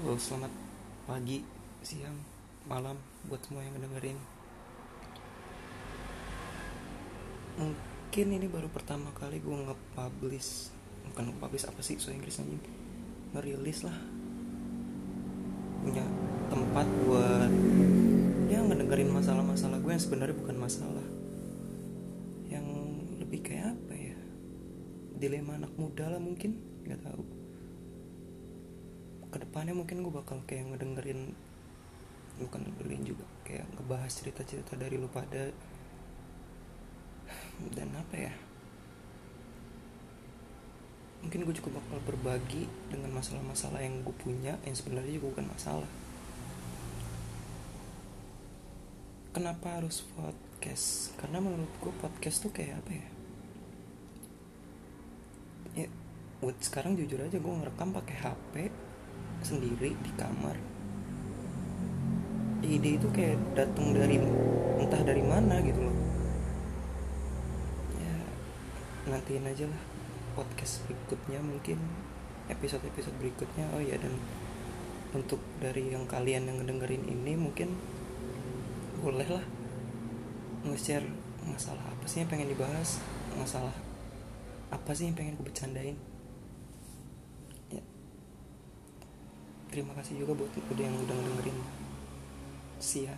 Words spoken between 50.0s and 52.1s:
podcast? Karena menurut gue